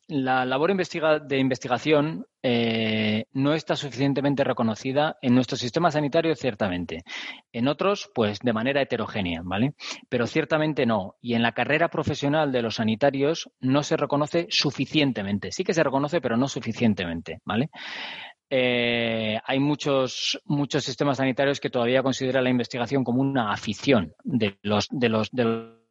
[0.08, 7.04] la labor de investigación eh, no está suficientemente reconocida en nuestro sistema sanitario, ciertamente.
[7.52, 9.74] En otros, pues de manera heterogénea, ¿vale?
[10.08, 11.16] Pero ciertamente no.
[11.22, 15.52] Y en la carrera profesional de los sanitarios no se reconoce suficientemente.
[15.52, 17.72] Sí que se reconoce, pero no suficientemente, ¿vale?
[18.50, 24.58] eh, hay muchos, muchos sistemas sanitarios que todavía consideran la investigación como una afición de
[24.62, 25.85] los, de los, de los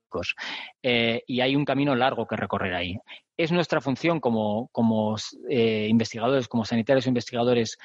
[0.82, 2.96] eh, y hay un camino largo que recorrer ahí.
[3.36, 5.16] Es nuestra función como, como
[5.48, 7.76] eh, investigadores, como sanitarios investigadores,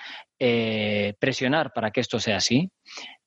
[1.20, 2.70] presionar para que esto sea así.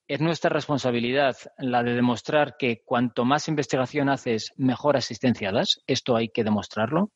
[0.08, 5.80] Es nuestra responsabilidad la de demostrar que cuanto más investigación haces, mejor asistencia das.
[5.86, 7.10] Esto hay que demostrarlo.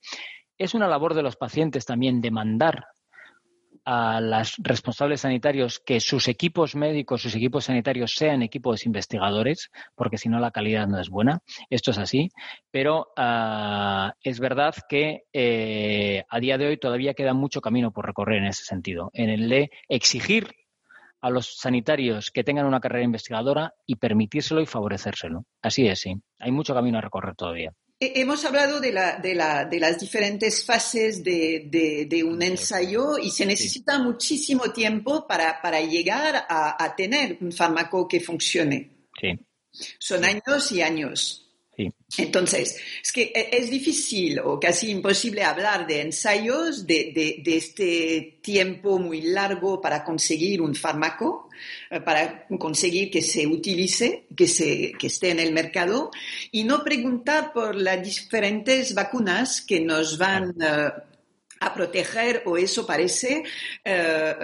[0.59, 2.87] Es una labor de los pacientes también demandar
[3.87, 10.19] a los responsables sanitarios que sus equipos médicos, sus equipos sanitarios sean equipos investigadores, porque
[10.19, 11.41] si no la calidad no es buena.
[11.71, 12.29] Esto es así,
[12.73, 18.07] pero uh, es verdad que eh, a día de hoy todavía queda mucho camino por
[18.07, 20.49] recorrer en ese sentido, en el de exigir
[21.21, 25.45] a los sanitarios que tengan una carrera investigadora y permitírselo y favorecérselo.
[25.63, 26.15] Así es, sí.
[26.41, 27.73] Hay mucho camino a recorrer todavía.
[27.99, 33.31] Hemos hablado de, la, de, la, de, las diferentes fases de, de, un ensayo y
[33.31, 39.09] se necesita muchísimo tiempo para, para llegar a, a, tener un fármaco que funcione.
[39.19, 39.39] Sí.
[39.99, 41.46] Son años y años.
[42.19, 48.39] Entonces, es que e, es difícil o casi imposible hablar de ensayos de, de, este
[48.41, 51.49] tiempo muy largo para conseguir un fármaco,
[51.91, 56.11] eh, para conseguir que se utilice, que, se, que esté en el mercado,
[56.53, 60.91] y no preguntar por las diferentes vacunas que nos van eh,
[61.59, 63.43] a proteger, o eso parece,
[63.85, 64.35] eh,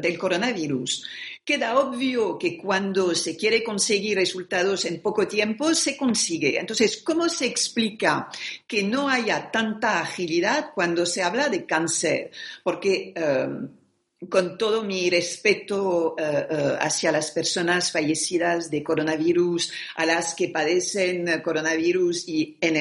[0.00, 1.04] del coronavirus
[1.48, 6.58] queda obvio que cuando se quiere conseguir resultados en poco tiempo, se consigue.
[6.58, 8.28] Entonces, ¿cómo se explica
[8.66, 12.32] que no haya tanta agilidad cuando se habla de cáncer?
[12.62, 13.66] Porque em,
[14.28, 20.48] con todo mi respeto eh, eh, hacia las personas fallecidas de coronavirus, a las que
[20.48, 22.76] padecen coronavirus y en,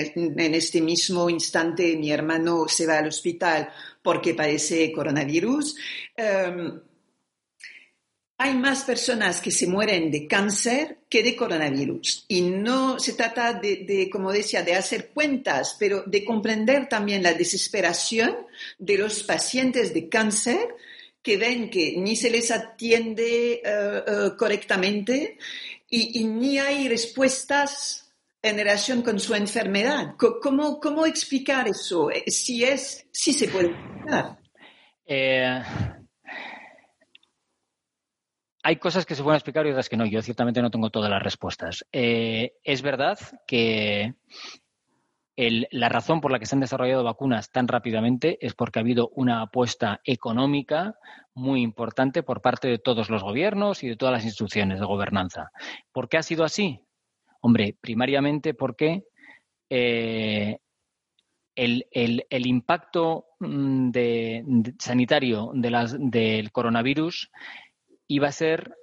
[0.53, 3.69] este mismo instante mi hermano se va al hospital
[4.03, 5.77] porque padece coronavirus,
[6.17, 6.81] em,
[8.39, 12.25] hay más personas que se mueren de cáncer que de coronavirus.
[12.27, 17.33] Y no se trata de, como decía, de hacer cuentas, pero de comprender también la
[17.33, 18.35] desesperación
[18.77, 20.75] de los pacientes de cáncer
[21.23, 25.37] que ven que ni se les atiende eh, eh, correctamente
[25.89, 30.15] y, ni hay respuestas en relación con su enfermedad.
[30.17, 32.11] ¿Cómo, cómo explicar eso?
[32.11, 34.37] Eh, si es, si se puede explicar
[38.67, 40.05] hay cosas que se pueden explicar y otras que no.
[40.05, 41.85] Yo ciertamente no tengo todas las respuestas.
[41.93, 44.13] Eh, es verdad que
[45.37, 49.09] la razón por la que se han desarrollado vacunas tan rápidamente es porque ha habido
[49.15, 50.95] una apuesta económica
[51.33, 55.49] muy importante por parte de todos los gobiernos y de todas las instituciones de gobernanza.
[55.93, 56.81] ¿Por qué ha sido así?
[57.39, 59.05] Hombre, primariamente porque
[59.69, 60.57] eh,
[61.55, 63.91] el, impacto mm,
[64.77, 67.31] sanitario del coronavirus
[68.07, 68.75] iba a ser,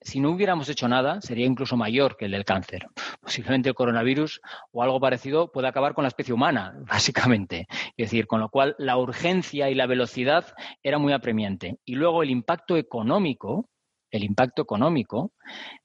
[0.00, 2.86] si no hubiéramos hecho nada, sería incluso mayor que el del cáncer.
[3.20, 4.40] Posiblemente el coronavirus
[4.72, 7.66] o algo parecido puede acabar con la especie humana, básicamente.
[7.96, 10.46] Es decir, con lo cual la urgencia y la velocidad
[10.82, 11.78] era muy apremiante.
[11.84, 13.68] Y luego el impacto económico,
[14.10, 15.32] el impacto económico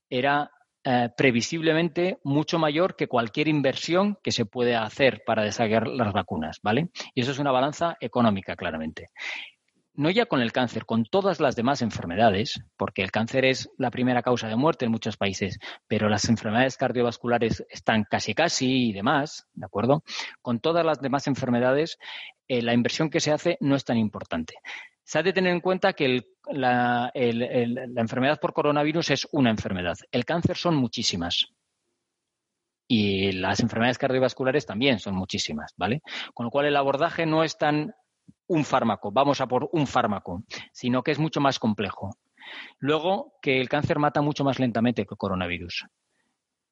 [0.09, 0.51] era
[0.83, 6.59] eh, previsiblemente mucho mayor que cualquier inversión que se puede hacer para desarrollar las vacunas,
[6.63, 6.89] ¿vale?
[7.13, 9.09] Y eso es una balanza económica, claramente
[9.99, 13.91] no ya con el cáncer, con todas las demás enfermedades, porque el cáncer es la
[13.91, 18.93] primera causa de muerte en muchos países, pero las enfermedades cardiovasculares están casi casi y
[18.93, 20.05] demás, ¿de acuerdo?
[20.41, 21.97] Con todas las demás enfermedades,
[22.47, 24.53] eh, la inversión que se hace no es tan importante.
[25.03, 29.97] Se ha de tener en cuenta que la, la enfermedad por coronavirus es una enfermedad.
[30.11, 31.47] El cáncer son muchísimas.
[32.87, 36.01] Y las enfermedades cardiovasculares también son muchísimas, ¿vale?
[36.33, 37.93] Con lo cual el abordaje no es tan
[38.47, 42.17] un fármaco, vamos a por un fármaco, sino que es mucho más complejo.
[42.79, 45.85] Luego, que el cáncer mata mucho más lentamente que el coronavirus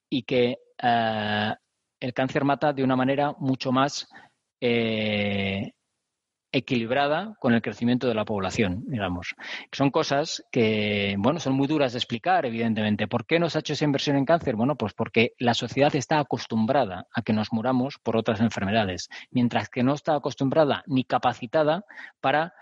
[0.09, 1.53] y que eh,
[1.99, 4.07] el cáncer mata de una manera mucho más
[4.61, 5.71] eh,
[6.57, 9.35] equilibrada con el crecimiento de la población, digamos.
[9.71, 13.07] Son cosas que, bueno, son muy duras de explicar, evidentemente.
[13.07, 14.55] ¿Por qué nos ha hecho esa inversión en cáncer?
[14.55, 19.69] Bueno, pues porque la sociedad está acostumbrada a que nos muramos por otras enfermedades, mientras
[19.69, 21.85] que no está acostumbrada ni capacitada
[22.21, 22.53] para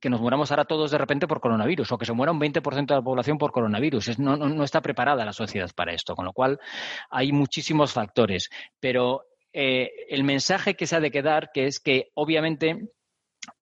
[0.00, 2.86] que nos muramos ahora todos de repente por coronavirus o que se muera un 20%
[2.86, 4.18] de la población por coronavirus.
[4.18, 6.60] no, está preparada la sociedad para esto, con lo cual
[7.08, 8.50] hay muchísimos factores.
[8.80, 9.22] Pero
[9.56, 12.90] eh, el mensaje que se ha de quedar, que es que obviamente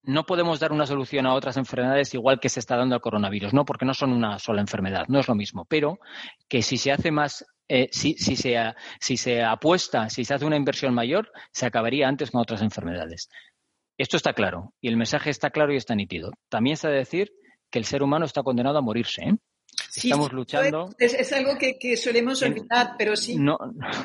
[0.02, 3.52] no podemos dar una solución a otras enfermedades igual que se está dando al coronavirus,
[3.52, 5.98] no, porque no son una sola enfermedad, no es lo mismo, pero
[6.48, 10.56] que si se hace más, eh, si, se, si se apuesta, si se hace una
[10.56, 13.28] inversión mayor, se acabaría antes con otras enfermedades.
[13.98, 16.32] Esto está claro y el mensaje está claro y está nítido.
[16.48, 17.32] También se ha de decir
[17.70, 19.22] que el ser humano está condenado a morirse.
[19.22, 19.36] ¿eh?
[19.94, 20.90] Estamos luchando.
[20.98, 23.36] Es, algo que, solemos olvidar, pero sí.
[23.36, 23.58] No,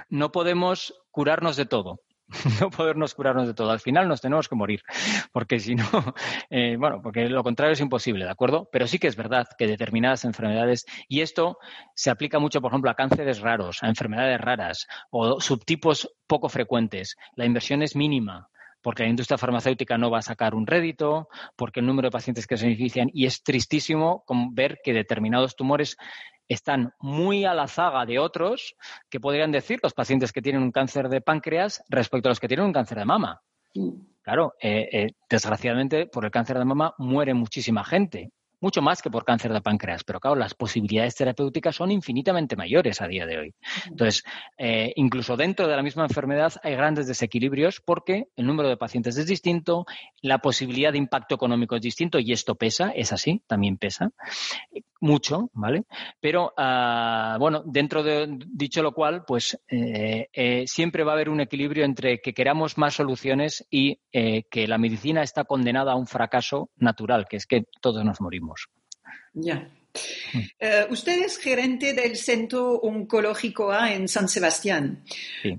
[0.10, 2.02] no podemos curarnos de todo.
[2.62, 3.72] no podernos curarnos de todo.
[3.72, 4.84] Al final nos tenemos que morir,
[5.32, 5.86] porque si no,
[6.50, 8.70] eh, bueno, porque lo contrario es imposible, ¿de acuerdo?
[8.72, 11.58] Pero sí que es verdad que determinadas enfermedades, y esto
[11.94, 17.16] se aplica mucho, por ejemplo, a cánceres raros, a enfermedades raras o subtipos poco frecuentes.
[17.36, 18.50] La inversión es mínima
[18.82, 22.48] porque la industria farmacéutica no va a sacar un rédito, porque el número de pacientes
[22.48, 25.98] que se benefician, y es tristísimo ver que determinados tumores
[26.48, 28.76] están muy a la zaga de otros
[29.10, 32.48] que podrían decir los pacientes que tienen un cáncer de páncreas respecto a los que
[32.48, 33.42] tienen un cáncer de mama.
[34.22, 39.10] Claro, eh, eh, desgraciadamente por el cáncer de mama muere muchísima gente mucho más que
[39.10, 43.38] por cáncer de páncreas, pero claro, las posibilidades terapéuticas son infinitamente mayores a día de
[43.38, 43.56] hoy.
[43.88, 44.24] Entonces,
[44.58, 49.18] eh, incluso dentro de la misma enfermedad hay grandes desequilibrios porque el número de pacientes
[49.18, 49.86] es distinto,
[50.22, 54.12] la posibilidad de impacto económico es distinto y esto pesa, es así, también pesa
[55.00, 55.84] mucho, ¿vale?
[56.20, 61.30] Pero, ah, bueno, dentro de dicho lo cual, pues eh, eh, siempre va a haber
[61.30, 66.08] un equilibrio entre que queramos más soluciones y que la medicina está condenada a un
[66.08, 68.47] fracaso natural, que es que todos nos morimos.
[69.34, 69.70] Ya.
[70.60, 75.04] Eh, usted es gerente del Centro Oncológico A en San Sebastián.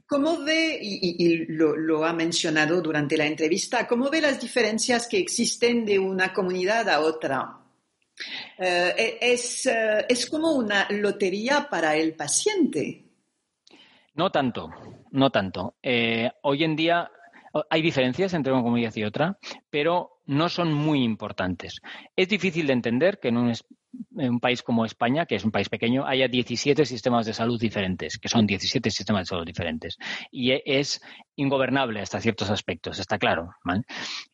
[0.07, 5.85] ¿Cómo ve, y, lo, ha mencionado durante la entrevista, cómo ve las diferencias que existen
[5.85, 7.59] de una comunidad a otra?
[8.59, 13.05] Eh, e, es, eh, es como una lotería para el paciente.
[14.15, 14.69] No tanto,
[15.13, 15.77] no tanto.
[16.43, 17.11] hoy en día
[17.71, 19.39] hay diferencias entre una comunidad y otra,
[19.71, 21.81] pero no son muy importantes.
[22.15, 23.53] Es difícil de entender que en un,
[24.17, 27.59] en un, país como España, que es un país pequeño, haya 17 sistemas de salud
[27.59, 29.97] diferentes, que son 17 sistemas de salud diferentes.
[30.31, 31.01] Y es
[31.39, 33.51] ingobernable hasta ciertos aspectos, está claro.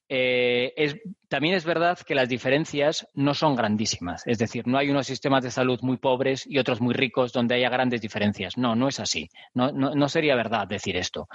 [0.08, 4.22] Eh, también es verdad que las diferencias no son grandísimas.
[4.26, 7.56] Es decir, no hay unos sistemas de salud muy pobres y otros muy ricos donde
[7.56, 8.56] haya grandes diferencias.
[8.56, 9.28] No, no es así.
[9.52, 11.28] No, no, sería verdad decir esto.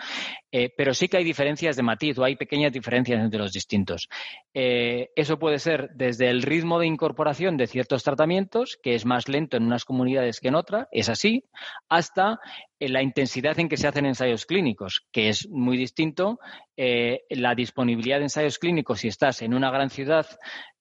[0.51, 4.07] Eh, pero sí que hay diferencias de matiz o hay pequeñas diferencias entre los distintos.
[4.53, 9.27] Eh, eso puede ser desde el ritmo de incorporación de ciertos tratamientos, que es más
[9.27, 11.43] lento en unas comunidades que en otras, es así,
[11.89, 12.39] hasta
[12.79, 16.39] la intensidad en que se hacen ensayos clínicos, que es muy distinto.
[16.77, 20.25] Eh, la disponibilidad de ensayos clínicos, si estás en una gran ciudad,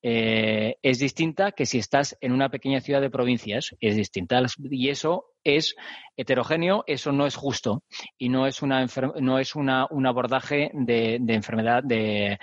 [0.00, 4.40] eh, es distinta que si estás en una pequeña ciudad de provincias, es distinta.
[4.70, 5.74] Y eso es
[6.16, 7.82] heterogéneo, eso no es justo
[8.16, 8.86] y no es, una
[9.20, 12.38] no es una, un abordaje de, enfermedad, de,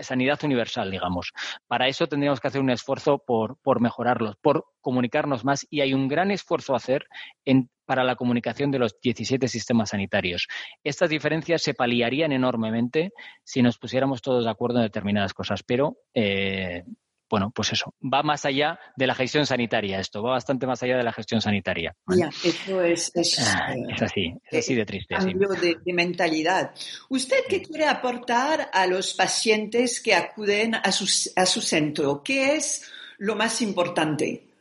[0.00, 1.32] sanidad universal, digamos.
[1.66, 5.92] Para eso tendríamos que hacer un esfuerzo por, por mejorarlos, por comunicarnos más y hay
[5.92, 7.06] un gran esfuerzo a hacer
[7.44, 10.48] en, para la comunicación de los 17 sistemas sanitarios.
[10.82, 15.98] Estas diferencias se paliarían enormemente si nos pusiéramos todos de acuerdo en determinadas cosas, pero
[16.14, 16.84] eh,
[17.30, 20.96] bueno, pues eso, va más allá de la gestión sanitaria esto, va bastante más allá
[20.96, 21.96] de la gestión sanitaria.
[22.06, 25.14] Ya, eso es, ah, es, así, es así de triste.
[25.16, 26.72] Cambio de, mentalidad.
[27.08, 32.22] ¿Usted qué quiere aportar a los pacientes que acuden a su, a su centro?
[32.22, 34.53] ¿Qué es lo más importante?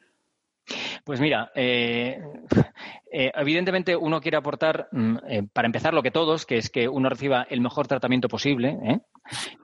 [1.03, 2.17] Pues mira, eh,
[3.11, 6.87] eh, evidentemente uno quiere aportar, mm, eh, para empezar, lo que todos, que es que
[6.87, 8.77] uno reciba el mejor tratamiento posible,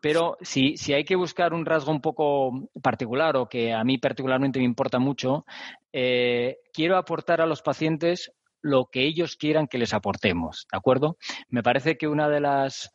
[0.02, 3.98] pero si, si, hay que buscar un rasgo un poco particular o que a mí
[3.98, 5.46] particularmente me importa mucho,
[5.92, 8.32] quiero aportar a los pacientes
[8.62, 11.18] lo que ellos quieran que les aportemos, ¿de acuerdo?
[11.48, 12.92] Me parece que una de las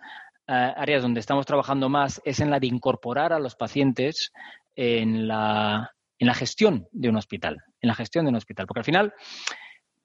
[0.47, 4.33] áreas donde estamos trabajando más es en la de incorporar a los pacientes
[4.77, 8.81] en la, en la gestión de un hospital, en la gestión de un hospital, porque
[8.81, 9.15] al final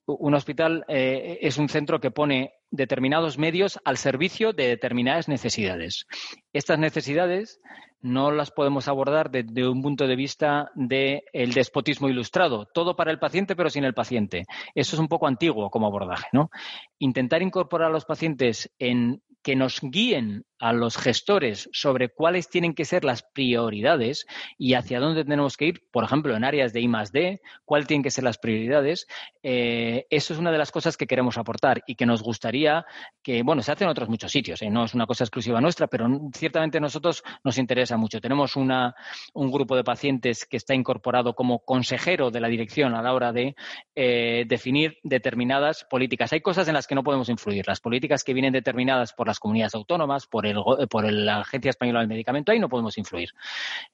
[0.05, 6.07] un hospital eh, es un centro que pone determinados medios al servicio de determinadas necesidades.
[6.51, 7.61] Estas necesidades
[8.01, 12.65] no las podemos abordar desde un punto de vista del despotismo ilustrado.
[12.65, 14.45] Todo para el paciente, pero sin el paciente.
[14.75, 16.49] Eso es un poco antiguo como abordaje, ¿no?
[16.97, 22.73] Intentar incorporar a los pacientes en que nos guíen a los gestores sobre cuáles tienen
[22.73, 24.25] que ser las prioridades
[24.57, 27.87] y hacia dónde tenemos que ir, por ejemplo, en áreas de I más D, cuáles
[27.87, 29.07] tienen que ser las prioridades,
[29.41, 32.85] eh, eso es una de las cosas que queremos aportar y que nos gustaría
[33.23, 34.69] que, bueno, se hace en otros muchos sitios, ¿eh?
[34.69, 38.19] no es una cosa exclusiva nuestra, pero ciertamente a nosotros nos interesa mucho.
[38.19, 38.95] Tenemos una,
[39.33, 43.31] un grupo de pacientes que está incorporado como consejero de la dirección a la hora
[43.31, 43.55] de
[43.95, 46.33] eh, definir determinadas políticas.
[46.33, 47.65] Hay cosas en las que no podemos influir.
[47.67, 51.99] Las políticas que vienen determinadas por las comunidades autónomas, por eh, por la Agencia Española
[51.99, 53.29] del Medicamento, ahí no podemos influir.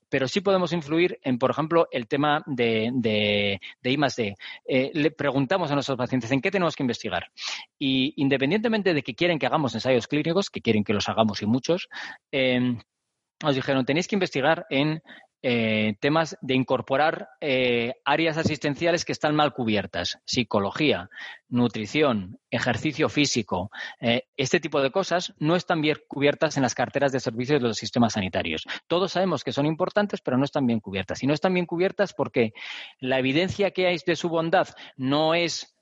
[0.09, 3.97] Pero sí podemos influir en, por ejemplo, el tema de, de, de I
[4.65, 7.31] eh, le preguntamos a nuestros pacientes en qué tenemos que investigar.
[7.77, 11.45] Y independientemente de que quieren que hagamos ensayos clínicos, que quieren que los hagamos y
[11.45, 11.89] muchos,
[12.31, 12.77] eh,
[13.43, 15.01] nos dijeron, tenéis que investigar en
[15.47, 21.07] eh, temas de incorporar eh, áreas asistenciales que están mal cubiertas, psicología,
[21.49, 23.69] nutrición, ejercicio físico,
[24.01, 27.67] eh, este tipo de cosas no están bien cubiertas en las carteras de servicios de
[27.67, 28.65] los sistemas sanitarios.
[28.87, 31.21] Todos sabemos que son importantes, pero no están bien cubiertas.
[31.21, 32.53] Y no están bien cubiertas porque
[32.99, 35.74] la evidencia que hay de su bondad no es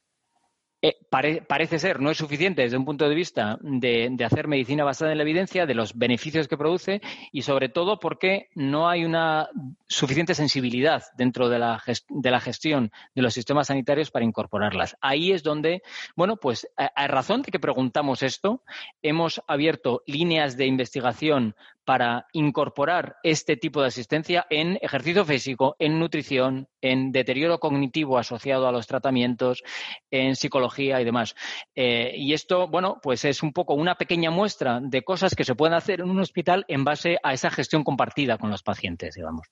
[0.85, 5.13] eh, parece ser, no es suficiente desde un punto de vista de, hacer medicina basada
[5.13, 9.47] en la evidencia, de los beneficios que produce y sobre todo porque no hay una
[9.87, 14.97] suficiente sensibilidad dentro de la, de la gestión de los sistemas sanitarios para incorporarlas.
[14.99, 15.83] Ahí es donde,
[16.17, 18.61] bueno, pues a, a razón de que preguntamos esto,
[19.01, 21.55] hemos abierto líneas de investigación
[21.85, 28.67] para incorporar este tipo de asistencia en ejercicio físico, en nutrición, en deterioro cognitivo asociado
[28.67, 29.63] a los tratamientos,
[30.11, 31.35] en psicología y demás.
[31.75, 35.55] Eh, y esto, bueno, pues es un poco una pequeña muestra de cosas que se
[35.55, 39.47] pueden hacer en un hospital en base a esa gestión compartida con los pacientes, digamos.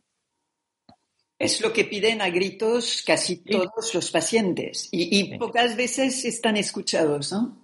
[1.38, 7.32] Es lo que piden a gritos casi todos los pacientes y, pocas veces están escuchados,
[7.32, 7.58] ¿no?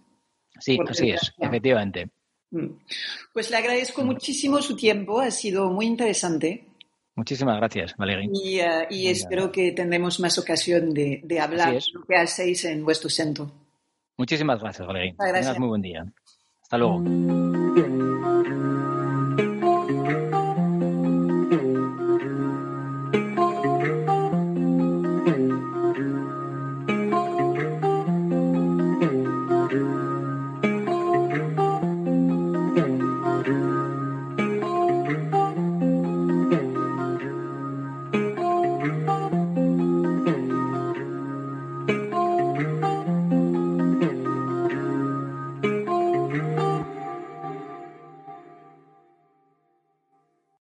[0.59, 2.09] Sí, así es, efectivamente.
[2.51, 2.67] Mm.
[3.33, 6.65] Pues le agradezco muchísimo su tiempo, ha sido muy interesante.
[7.15, 8.29] Muchísimas gracias, Valeria.
[8.31, 12.85] Y, uh, espero que tendremos más ocasión de, de hablar de lo que hacéis en
[12.85, 13.51] vuestro centro.
[14.17, 15.15] Muchísimas gracias, Valeria.
[15.17, 15.59] Gracias.
[15.59, 16.05] muy buen día.
[16.61, 17.03] Hasta luego.